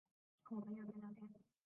[0.41, 1.29] 和朋友边聊天